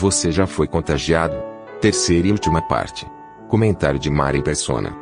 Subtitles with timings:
[0.00, 1.36] Você já foi contagiado?
[1.78, 3.06] Terceira e última parte.
[3.48, 4.96] Comentário de Mari Persona.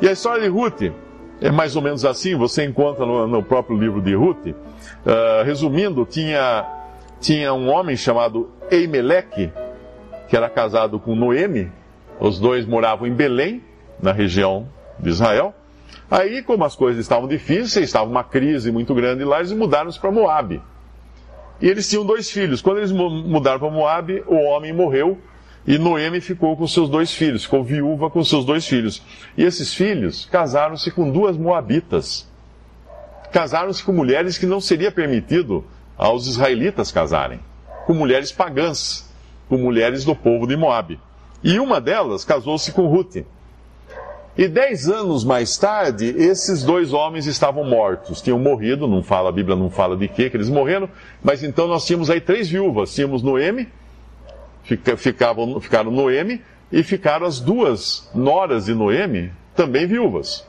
[0.00, 0.82] E a história de Ruth
[1.40, 4.46] é mais ou menos assim, você encontra no, no próprio livro de Ruth.
[4.46, 6.64] Uh, resumindo, tinha,
[7.20, 9.50] tinha um homem chamado Eimeleque,
[10.28, 11.72] que era casado com Noemi.
[12.20, 13.64] Os dois moravam em Belém,
[14.00, 15.52] na região de Israel.
[16.08, 20.12] Aí, como as coisas estavam difíceis, estava uma crise muito grande lá, eles mudaram-se para
[20.12, 20.62] Moabe.
[21.60, 22.60] E eles tinham dois filhos.
[22.60, 25.18] Quando eles mudaram para Moab, o homem morreu
[25.66, 29.02] e Noemi ficou com seus dois filhos, ficou viúva com seus dois filhos.
[29.36, 32.28] E esses filhos casaram-se com duas moabitas.
[33.32, 35.64] Casaram-se com mulheres que não seria permitido
[35.98, 37.40] aos israelitas casarem,
[37.86, 39.12] com mulheres pagãs,
[39.48, 41.00] com mulheres do povo de Moabe.
[41.42, 43.24] E uma delas casou-se com Ruth.
[44.36, 49.32] E dez anos mais tarde, esses dois homens estavam mortos, tinham morrido, não fala, a
[49.32, 50.90] Bíblia não fala de quê, que eles morreram,
[51.22, 53.68] mas então nós tínhamos aí três viúvas, tínhamos Noemi,
[54.96, 60.46] ficavam, ficaram Noemi, e ficaram as duas noras de Noemi, também viúvas.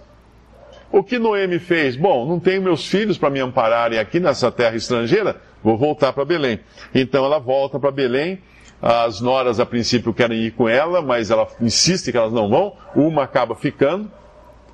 [0.91, 1.95] O que Noemi fez?
[1.95, 6.25] Bom, não tenho meus filhos para me ampararem aqui nessa terra estrangeira, vou voltar para
[6.25, 6.59] Belém.
[6.93, 8.39] Então ela volta para Belém
[8.81, 12.73] as noras, a princípio, querem ir com ela, mas ela insiste que elas não vão.
[12.95, 14.11] Uma acaba ficando.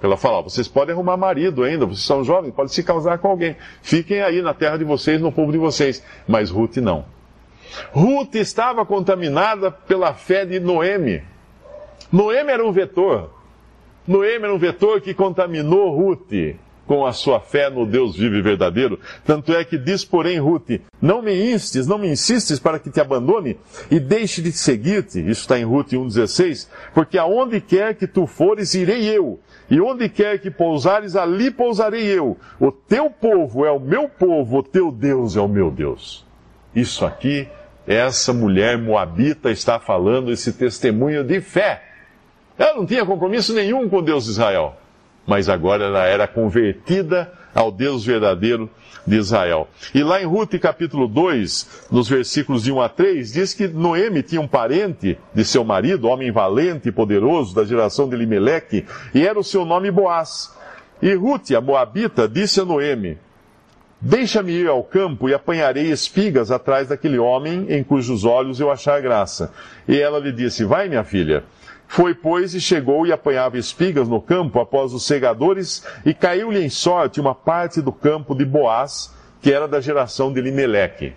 [0.01, 3.55] Ela fala: vocês podem arrumar marido ainda, vocês são jovens, podem se casar com alguém.
[3.81, 6.03] Fiquem aí na terra de vocês, no povo de vocês.
[6.27, 7.05] Mas Ruth não.
[7.91, 11.23] Ruth estava contaminada pela fé de Noemi.
[12.11, 13.31] Noemi era um vetor.
[14.05, 18.41] Noemi era um vetor que contaminou Ruth com a sua fé no Deus vivo e
[18.41, 18.99] verdadeiro.
[19.25, 22.99] Tanto é que diz, porém, Ruth: Não me instes, não me insistes para que te
[22.99, 23.57] abandone
[23.89, 25.19] e deixe de seguir-te.
[25.19, 26.67] Isso está em Ruth 1,16.
[26.93, 29.39] Porque aonde quer que tu fores, irei eu.
[29.69, 32.37] E onde quer que pousares, ali pousarei eu.
[32.59, 36.25] O teu povo é o meu povo, o teu Deus é o meu Deus.
[36.75, 37.47] Isso aqui,
[37.87, 41.81] essa mulher moabita está falando esse testemunho de fé.
[42.57, 44.77] Ela não tinha compromisso nenhum com Deus de Israel
[45.25, 48.69] mas agora ela era convertida ao Deus verdadeiro
[49.05, 49.67] de Israel.
[49.93, 54.23] E lá em Ruth capítulo 2, nos versículos de 1 a 3, diz que Noemi
[54.23, 59.25] tinha um parente de seu marido, homem valente e poderoso da geração de Limeleque, e
[59.25, 60.53] era o seu nome Boaz.
[61.01, 63.17] E Ruth, a moabita, disse a Noemi,
[64.05, 69.01] Deixa-me ir ao campo e apanharei espigas atrás daquele homem em cujos olhos eu achar
[69.01, 69.53] graça.
[69.87, 71.45] E ela lhe disse, vai minha filha.
[71.93, 76.67] Foi, pois, e chegou e apanhava espigas no campo após os segadores, e caiu-lhe em
[76.67, 81.13] sorte uma parte do campo de Boaz, que era da geração de Limeleque.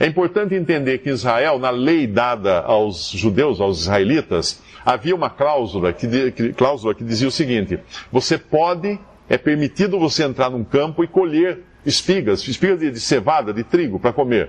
[0.00, 5.92] É importante entender que Israel, na lei dada aos judeus, aos israelitas, havia uma cláusula
[5.92, 7.78] que, cláusula que dizia o seguinte:
[8.10, 8.98] você pode,
[9.28, 14.10] é permitido você entrar num campo e colher espigas, espigas de, cevada, de trigo, para
[14.10, 14.48] comer.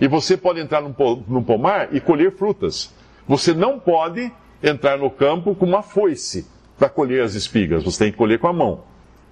[0.00, 2.90] E você pode entrar num pomar e colher frutas.
[3.28, 4.32] Você não pode
[4.62, 6.46] entrar no campo com uma foice
[6.78, 7.84] para colher as espigas.
[7.84, 8.82] Você tem que colher com a mão.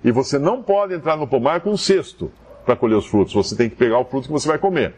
[0.05, 2.31] E você não pode entrar no pomar com um cesto
[2.65, 3.35] para colher os frutos.
[3.35, 4.95] Você tem que pegar o fruto que você vai comer.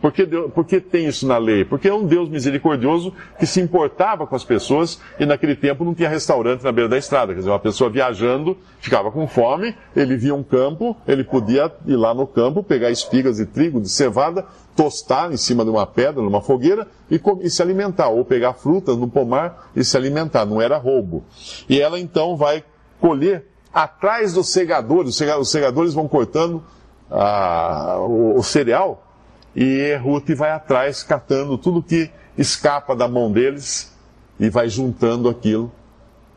[0.00, 1.62] Por que, Deus, por que tem isso na lei?
[1.62, 5.94] Porque é um Deus misericordioso que se importava com as pessoas e naquele tempo não
[5.94, 7.34] tinha restaurante na beira da estrada.
[7.34, 11.96] Quer dizer, uma pessoa viajando, ficava com fome, ele via um campo, ele podia ir
[11.96, 16.22] lá no campo, pegar espigas de trigo, de cevada, tostar em cima de uma pedra,
[16.22, 18.08] numa fogueira e, e se alimentar.
[18.08, 20.46] Ou pegar frutas no pomar e se alimentar.
[20.46, 21.22] Não era roubo.
[21.68, 22.64] E ela então vai
[22.98, 25.20] colher atrás dos segadores.
[25.20, 26.62] Os segadores vão cortando
[27.10, 29.09] ah, o, o cereal
[29.54, 33.92] e Ruth vai atrás catando tudo que escapa da mão deles
[34.38, 35.72] e vai juntando aquilo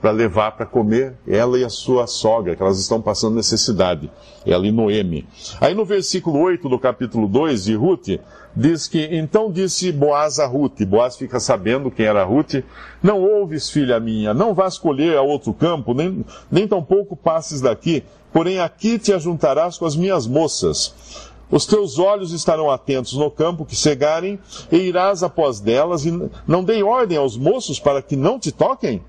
[0.04, 4.12] para levar para comer ela e a sua sogra, que elas estão passando necessidade,
[4.46, 5.26] ela e Noemi.
[5.62, 8.20] Aí no versículo 8 do capítulo 2 de Ruth,
[8.54, 12.56] diz que, então disse Boaz a Ruth, Boaz fica sabendo quem era Ruth,
[13.02, 18.04] não ouves, filha minha, não vás colher a outro campo, nem, nem tampouco passes daqui,
[18.34, 21.32] porém aqui te ajuntarás com as minhas moças.
[21.54, 24.40] Os teus olhos estarão atentos no campo que cegarem,
[24.72, 26.12] e irás após delas, e
[26.48, 29.04] não dei ordem aos moços para que não te toquem?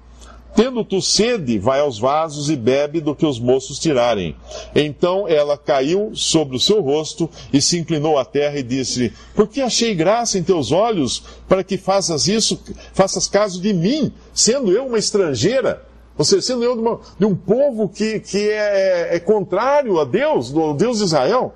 [0.54, 4.36] Tendo tu sede, vai aos vasos e bebe do que os moços tirarem.
[4.74, 9.48] Então ela caiu sobre o seu rosto e se inclinou à terra e disse: Por
[9.48, 12.60] que achei graça em teus olhos para que faças isso,
[12.92, 15.82] faças caso de mim, sendo eu uma estrangeira?
[16.16, 20.04] Ou seja, sendo eu de, uma, de um povo que, que é, é, contrário a
[20.04, 21.54] Deus, do Deus de Israel.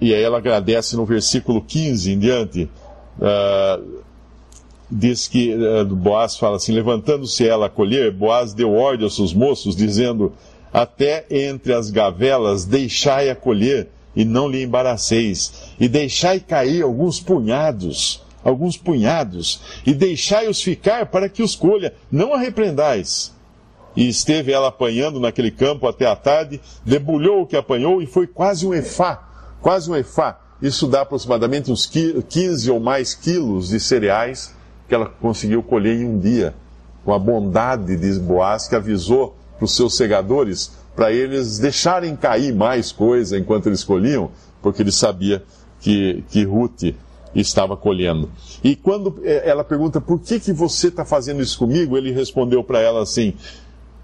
[0.00, 2.70] E aí ela agradece no versículo 15 em diante.
[3.18, 4.02] Uh,
[4.90, 9.32] diz que uh, Boaz fala assim: levantando-se ela a colher, Boaz deu ordem aos seus
[9.32, 10.32] moços, dizendo:
[10.72, 17.20] Até entre as gavelas deixai a colher, e não lhe embaraceis, e deixai cair alguns
[17.20, 23.36] punhados, alguns punhados, e deixai-os ficar para que os colha, não a repreendais.
[23.96, 28.28] E esteve ela apanhando naquele campo até a tarde, debulhou o que apanhou, e foi
[28.28, 29.27] quase um efá,
[29.60, 30.40] quase um efá.
[30.60, 34.54] Isso dá aproximadamente uns 15 ou mais quilos de cereais
[34.88, 36.54] que ela conseguiu colher em um dia,
[37.04, 42.52] com a bondade de Boaz, que avisou para os seus segadores para eles deixarem cair
[42.52, 45.44] mais coisa enquanto eles colhiam, porque ele sabia
[45.80, 46.92] que, que Ruth
[47.34, 48.28] estava colhendo.
[48.64, 51.96] E quando é, ela pergunta, por que, que você está fazendo isso comigo?
[51.96, 53.34] Ele respondeu para ela assim,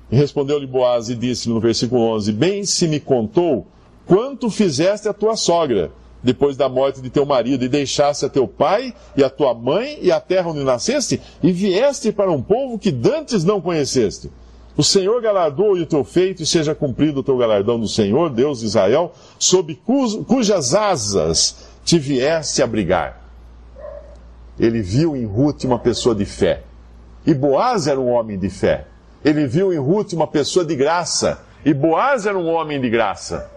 [0.09, 3.67] respondeu-lhe Boaz e disse no versículo 11, bem se me contou
[4.07, 5.91] quanto fizeste a tua sogra,
[6.23, 9.99] depois da morte de teu marido, e deixaste a teu pai e a tua mãe
[10.01, 14.31] e a terra onde nasceste, e vieste para um povo que dantes não conheceste.
[14.77, 18.61] O Senhor galardoou o teu feito, e seja cumprido o teu galardão do Senhor, Deus
[18.61, 19.79] de Israel, sob
[20.27, 23.23] cujas asas te vieste abrigar.
[24.59, 26.63] Ele viu em Ruth uma pessoa de fé.
[27.27, 28.87] E Boaz era um homem de fé.
[29.25, 31.41] Ele viu em Ruth uma pessoa de graça.
[31.65, 33.51] E Boaz era um homem de graça.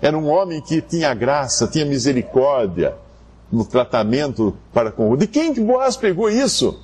[0.00, 2.94] Era um homem que tinha graça, tinha misericórdia
[3.50, 5.16] no tratamento para com o.
[5.16, 6.80] De quem que Boaz pegou isso?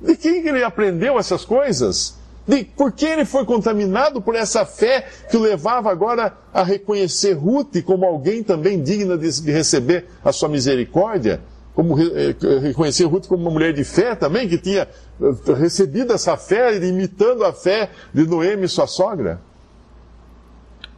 [0.00, 2.18] De quem que ele aprendeu essas coisas?
[2.46, 7.32] De por que ele foi contaminado por essa fé que o levava agora a reconhecer
[7.32, 11.40] Ruth como alguém também digna de, receber a sua misericórdia?
[11.74, 16.12] Como re, eh, reconhecer Ruth como uma mulher de fé também, que tinha eh, recebido
[16.12, 19.40] essa fé, imitando a fé de Noemi, sua sogra?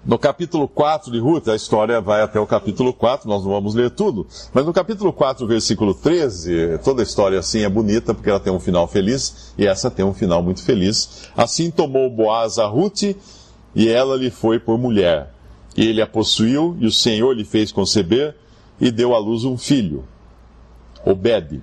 [0.07, 3.75] No capítulo 4 de Ruth, a história vai até o capítulo 4, nós não vamos
[3.75, 4.25] ler tudo,
[4.55, 8.53] mas no capítulo 4, versículo 13, toda a história assim é bonita porque ela tem
[8.53, 11.29] um final feliz e essa tem um final muito feliz.
[11.37, 13.17] Assim tomou Boaz a Ruth
[13.75, 15.35] e ela lhe foi por mulher.
[15.77, 18.37] E ele a possuiu e o Senhor lhe fez conceber
[18.81, 20.05] e deu à luz um filho,
[21.05, 21.61] Obed.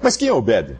[0.00, 0.78] Mas quem é Obed?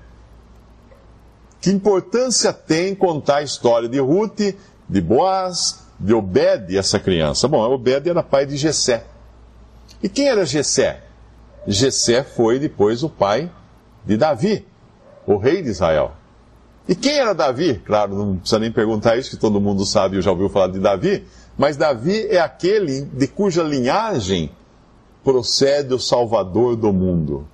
[1.61, 4.55] Que importância tem contar a história de Ruth,
[4.89, 7.47] de Boaz, de Obed essa criança?
[7.47, 9.05] Bom, Obed era pai de Jessé.
[10.03, 11.03] E quem era Jessé?
[11.67, 13.51] Jessé foi depois o pai
[14.05, 14.67] de Davi,
[15.27, 16.13] o rei de Israel.
[16.89, 17.81] E quem era Davi?
[17.85, 20.81] Claro, não precisa nem perguntar isso, que todo mundo sabe, eu já ouviu falar de
[20.81, 21.25] Davi.
[21.57, 24.51] Mas Davi é aquele de cuja linhagem
[25.23, 27.47] procede o Salvador do mundo.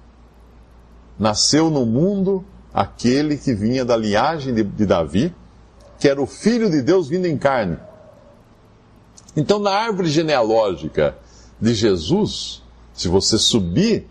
[1.18, 5.34] Nasceu no mundo aquele que vinha da linhagem de, de Davi,
[5.98, 7.78] que era o Filho de Deus vindo em carne.
[9.36, 11.16] Então, na árvore genealógica
[11.60, 12.62] de Jesus,
[12.94, 14.08] se você subir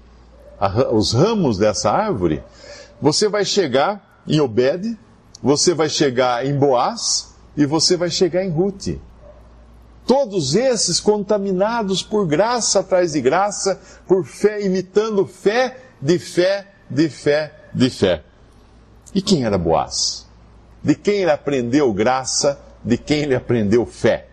[0.59, 2.43] a, os ramos dessa árvore,
[3.01, 4.97] você vai chegar em Obed,
[5.41, 8.99] você vai chegar em Boaz e você vai chegar em Ruth.
[10.05, 17.09] Todos esses contaminados por graça atrás de graça, por fé, imitando fé de fé, de
[17.09, 18.23] fé, de fé.
[19.13, 20.27] E quem era Boaz?
[20.83, 22.59] De quem ele aprendeu graça?
[22.83, 24.27] De quem ele aprendeu fé?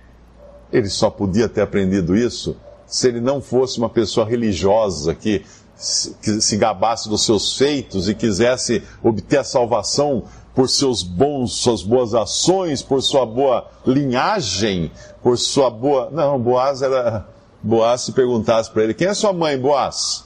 [0.73, 6.57] Ele só podia ter aprendido isso se ele não fosse uma pessoa religiosa que, se
[6.57, 10.25] gabasse dos seus feitos e quisesse obter a salvação
[10.55, 16.11] por seus bons, suas boas ações, por sua boa linhagem, por sua boa.
[16.11, 17.27] Não, Boaz era.
[17.63, 20.25] Boaz se perguntasse para ele: quem é sua mãe, Boaz?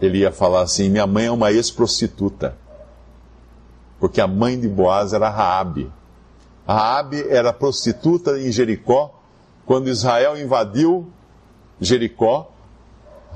[0.00, 2.56] Ele ia falar assim: minha mãe é uma ex-prostituta.
[4.00, 5.90] Porque a mãe de Boaz era Raabe.
[6.68, 9.14] Raabe era prostituta em Jericó.
[9.64, 11.10] Quando Israel invadiu
[11.80, 12.50] Jericó,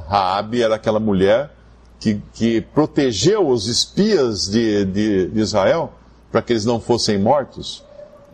[0.07, 1.51] Raabe era aquela mulher
[1.99, 5.93] que, que protegeu os espias de, de, de Israel
[6.31, 7.83] para que eles não fossem mortos.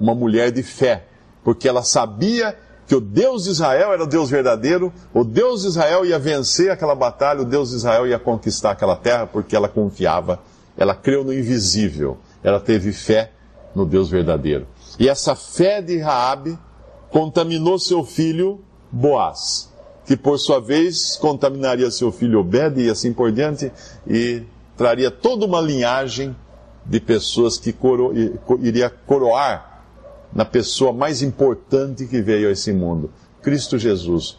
[0.01, 1.05] Uma mulher de fé,
[1.45, 5.69] porque ela sabia que o Deus de Israel era o Deus verdadeiro, o Deus de
[5.69, 9.69] Israel ia vencer aquela batalha, o Deus de Israel ia conquistar aquela terra, porque ela
[9.69, 10.41] confiava,
[10.77, 13.33] ela creu no invisível, ela teve fé
[13.75, 14.67] no Deus verdadeiro.
[14.99, 16.59] E essa fé de Raabe
[17.11, 19.73] contaminou seu filho Boaz,
[20.05, 23.73] que por sua vez contaminaria seu filho Obed e assim por diante,
[24.07, 24.43] e
[24.77, 26.35] traria toda uma linhagem
[26.85, 28.13] de pessoas que coro,
[28.61, 29.83] iria coroar
[30.33, 33.11] na pessoa mais importante que veio a esse mundo,
[33.43, 34.39] Cristo Jesus.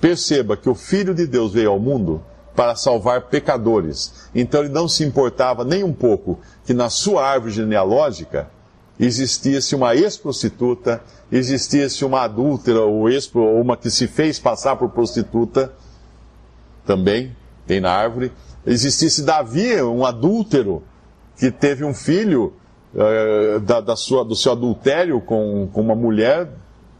[0.00, 2.22] Perceba que o Filho de Deus veio ao mundo
[2.54, 4.28] para salvar pecadores.
[4.34, 8.50] Então ele não se importava nem um pouco que na sua árvore genealógica
[8.98, 15.72] existisse uma ex-prostituta, existisse uma adúltera ou, ex uma que se fez passar por prostituta,
[16.84, 17.36] também
[17.66, 18.32] tem na árvore,
[18.66, 20.82] existisse Davi, um adúltero,
[21.38, 22.54] que teve um filho
[22.94, 26.48] uh, da, da, sua, do seu adultério com, com uma mulher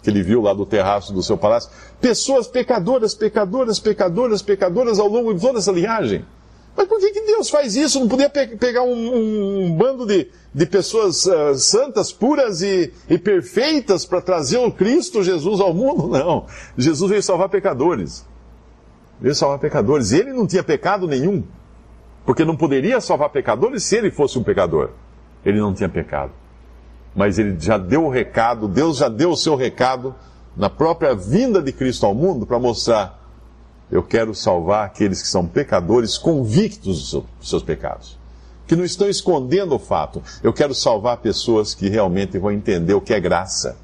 [0.02, 1.70] que ele viu lá do terraço do seu palácio.
[2.00, 6.24] Pessoas pecadoras, pecadoras, pecadoras, pecadoras ao longo de toda essa linhagem.
[6.78, 7.98] Mas por que, que Deus faz isso?
[7.98, 13.18] Não podia pe pegar um, um, bando de, de pessoas uh, santas, puras e, e
[13.18, 16.06] perfeitas para trazer o Cristo Jesus ao mundo?
[16.16, 16.46] Não.
[16.76, 18.24] Jesus veio salvar pecadores.
[19.20, 20.12] Veio salvar pecadores.
[20.12, 21.42] E ele não tinha pecado nenhum.
[22.24, 24.90] Porque não poderia salvar pecadores se ele fosse um pecador.
[25.44, 26.30] Ele não tinha pecado.
[27.12, 30.14] Mas ele já deu o recado, Deus já deu o seu recado
[30.56, 33.17] na própria vinda de Cristo ao mundo para mostrar:
[33.90, 38.18] eu quero salvar aqueles que são pecadores convictos dos seus pecados.
[38.66, 40.22] Que não estão escondendo o fato.
[40.42, 43.78] Eu quero salvar pessoas que realmente vão entender o que é graça.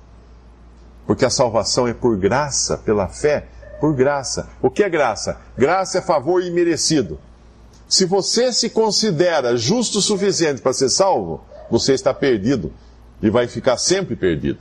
[1.07, 3.47] Porque a salvação é por graça, pela fé,
[3.81, 4.49] por graça.
[4.61, 5.41] O que é graça?
[5.57, 7.19] Graça é favor imerecido.
[7.89, 12.73] Se você se considera justo o suficiente para ser salvo, você está perdido
[13.23, 14.59] e vai ficar sempre perdido.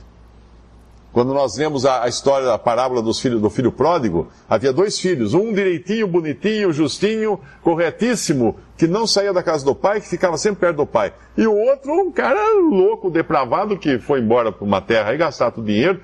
[1.14, 4.98] Quando nós lemos a, a história da parábola dos filhos, do filho pródigo, havia dois
[4.98, 10.36] filhos, um direitinho, bonitinho, justinho, corretíssimo, que não saía da casa do pai, que ficava
[10.36, 11.12] sempre perto do pai.
[11.38, 15.52] E o outro, um cara louco, depravado, que foi embora para uma terra e gastar
[15.52, 16.00] todo o dinheiro,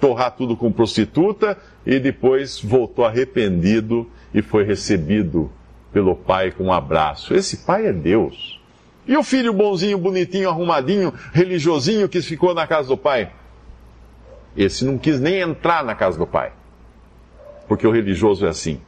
[0.00, 5.48] torrar tudo com prostituta, e depois voltou arrependido e foi recebido
[5.92, 7.32] pelo pai com um abraço.
[7.32, 8.60] Esse pai é Deus.
[9.06, 13.30] E o filho bonzinho, bonitinho, arrumadinho, religiosinho que ficou na casa do pai?
[14.58, 16.52] Esse não quis nem entrar na casa do pai.
[17.68, 18.80] Porque o religioso é assim.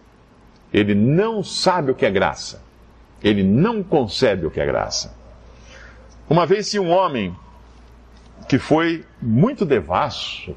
[0.73, 2.61] Ele não sabe o que é graça.
[3.23, 5.15] Ele não concebe o que é graça.
[6.29, 7.37] Uma vez tinha um homem
[8.49, 10.57] que foi muito devasso.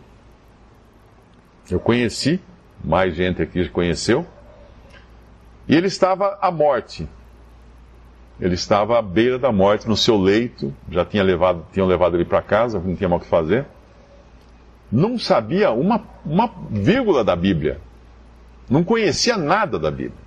[1.70, 2.42] Eu conheci,
[2.84, 4.26] mais gente aqui conheceu.
[5.68, 7.08] E ele estava à morte.
[8.42, 12.26] Ele estava à beira da morte, no seu leito, já tinha levado, tinham levado ele
[12.26, 13.64] para casa, não tinha mal o que fazer.
[14.94, 17.80] Não sabia uma, uma vírgula da Bíblia.
[18.70, 20.24] Não conhecia nada da Bíblia.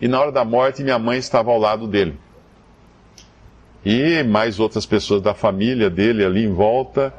[0.00, 2.18] E na hora da morte, minha mãe estava ao lado dele.
[3.84, 7.12] E mais outras pessoas da família dele ali em volta.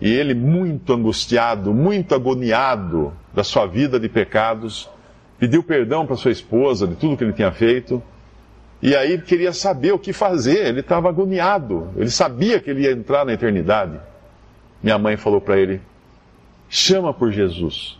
[0.00, 4.88] E ele muito angustiado, muito agoniado da sua vida de pecados
[5.38, 8.02] pediu perdão para sua esposa de tudo que ele tinha feito.
[8.82, 10.66] E aí queria saber o que fazer.
[10.66, 11.90] Ele estava agoniado.
[11.96, 13.98] Ele sabia que ele ia entrar na eternidade.
[14.82, 15.80] Minha mãe falou para ele:
[16.68, 17.98] chama por Jesus.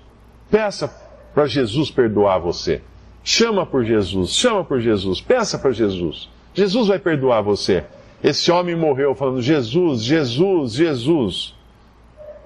[0.50, 0.88] Peça
[1.34, 2.82] para Jesus perdoar você.
[3.22, 6.30] Chama por Jesus, chama por Jesus, peça para Jesus.
[6.54, 7.84] Jesus vai perdoar você.
[8.22, 11.54] Esse homem morreu falando Jesus, Jesus, Jesus.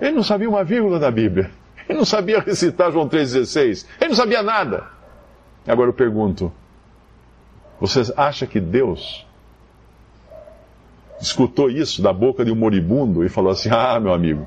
[0.01, 1.51] Ele não sabia uma vírgula da Bíblia.
[1.89, 3.87] Ele não sabia recitar João 3,16.
[4.01, 4.87] Ele não sabia nada.
[5.67, 6.53] Agora eu pergunto:
[7.81, 9.27] você acha que Deus
[11.23, 14.47] escutou isso da boca de um moribundo e falou assim: ah, meu amigo,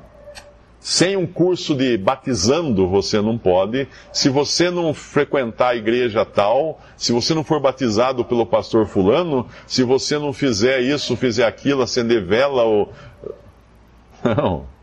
[0.80, 3.88] sem um curso de batizando você não pode.
[4.12, 9.48] Se você não frequentar a igreja tal, se você não for batizado pelo pastor fulano,
[9.66, 12.92] se você não fizer isso, fizer aquilo, acender vela ou.
[14.24, 14.75] Não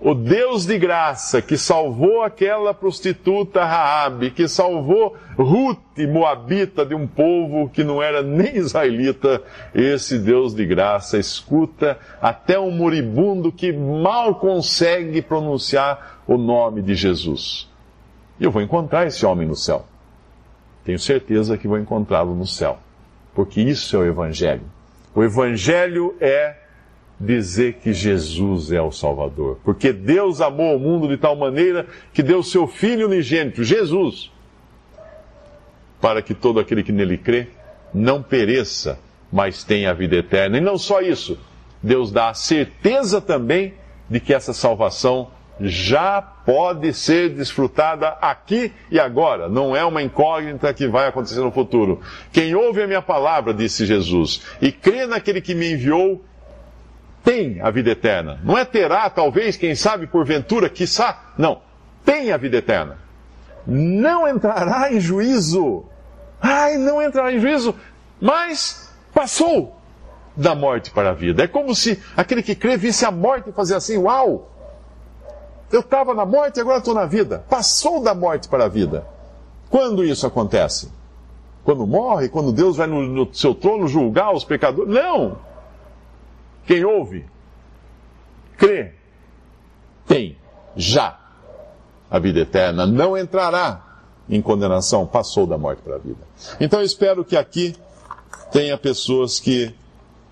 [0.00, 5.78] o Deus de graça que salvou aquela prostituta Raabe, que salvou Ruth,
[6.08, 9.42] moabita, de um povo que não era nem israelita,
[9.74, 16.94] esse Deus de graça escuta até um moribundo que mal consegue pronunciar o nome de
[16.94, 17.68] Jesus.
[18.38, 19.84] E eu vou encontrar esse homem no céu.
[20.82, 22.78] Tenho certeza que vou encontrá-lo no céu,
[23.34, 24.62] porque isso é o Evangelho.
[25.14, 26.56] O Evangelho é
[27.20, 29.58] dizer que Jesus é o Salvador.
[29.62, 34.32] Porque Deus amou o mundo de tal maneira que deu seu Filho unigênito, Jesus,
[36.00, 37.48] para que todo aquele que nele crê
[37.92, 38.98] não pereça,
[39.30, 40.56] mas tenha a vida eterna.
[40.56, 41.38] E não só isso,
[41.82, 43.74] Deus dá a certeza também
[44.08, 45.28] de que essa salvação
[45.60, 49.48] já pode ser desfrutada aqui e agora.
[49.48, 52.00] Não é uma incógnita que vai acontecer no futuro.
[52.32, 56.24] Quem ouve a minha palavra, disse Jesus, e crê naquele que me enviou,
[57.24, 58.40] tem a vida eterna.
[58.42, 61.32] Não é terá, talvez, quem sabe, porventura, quiçá.
[61.36, 61.60] Não.
[62.04, 62.98] Tem a vida eterna.
[63.66, 65.84] Não entrará em juízo.
[66.40, 67.74] Ai, não entrará em juízo.
[68.20, 69.76] Mas passou.
[70.36, 71.44] da morte para a vida.
[71.44, 74.48] É como se aquele que crê visse a morte e fazia assim: Uau!
[75.70, 77.44] Eu estava na morte e agora estou na vida.
[77.48, 79.06] Passou da morte para a vida.
[79.68, 80.90] Quando isso acontece?
[81.62, 82.28] Quando morre?
[82.28, 84.92] Quando Deus vai no, no seu trono julgar os pecadores?
[84.92, 85.36] Não!
[86.70, 87.24] Quem ouve,
[88.56, 88.92] crê,
[90.06, 90.38] tem
[90.76, 91.18] já
[92.08, 96.20] a vida eterna, não entrará em condenação, passou da morte para a vida.
[96.60, 97.74] Então eu espero que aqui
[98.52, 99.74] tenha pessoas que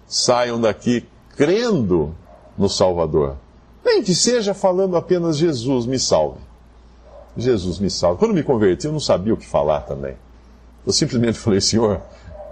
[0.06, 1.04] saiam daqui
[1.36, 2.14] crendo
[2.56, 3.36] no Salvador.
[3.84, 6.38] Nem que seja falando apenas Jesus me salve.
[7.36, 8.20] Jesus me salve.
[8.20, 10.14] Quando me converti, eu não sabia o que falar também.
[10.86, 12.00] Eu simplesmente falei, Senhor,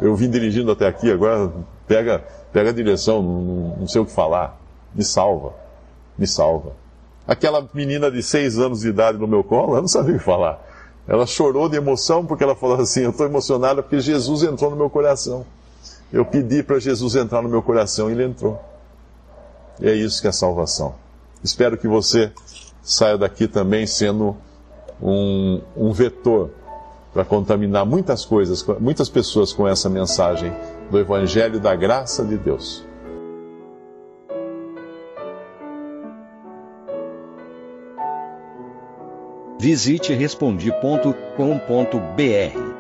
[0.00, 1.52] eu vim dirigindo até aqui, agora
[1.86, 2.24] pega,
[2.56, 4.58] pega a direção, não, não sei o que falar.
[4.94, 5.52] Me salva,
[6.16, 6.72] me salva.
[7.28, 10.24] Aquela menina de seis anos de idade no meu colo, ela não sabia o que
[10.24, 10.58] falar.
[11.06, 14.76] Ela chorou de emoção porque ela falou assim: Eu estou emocionada porque Jesus entrou no
[14.76, 15.44] meu coração.
[16.10, 18.58] Eu pedi para Jesus entrar no meu coração e ele entrou.
[19.78, 20.94] E é isso que é salvação.
[21.44, 22.32] Espero que você
[22.82, 24.34] saia daqui também sendo
[25.02, 26.52] um, um vetor
[27.12, 30.54] para contaminar muitas coisas, muitas pessoas com essa mensagem
[30.90, 32.86] do Evangelho da graça de Deus.
[39.58, 42.76] Visite respondi.com.br.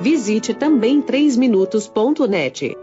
[0.00, 2.76] Visite também 3minutos.net.